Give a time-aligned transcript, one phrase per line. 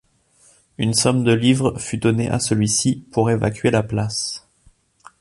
[0.79, 4.47] Une somme de livres fut donné à celui-ci pour évacuer la place.